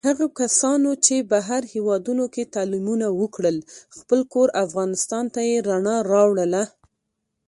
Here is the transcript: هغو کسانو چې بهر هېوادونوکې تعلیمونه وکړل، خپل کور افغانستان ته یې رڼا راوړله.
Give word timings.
هغو 0.09 0.27
کسانو 0.39 0.91
چې 1.05 1.15
بهر 1.31 1.61
هېوادونوکې 1.73 2.43
تعلیمونه 2.55 3.07
وکړل، 3.19 3.57
خپل 3.97 4.19
کور 4.33 4.47
افغانستان 4.65 5.25
ته 5.33 5.41
یې 5.49 5.55
رڼا 5.67 5.97
راوړله. 6.11 6.63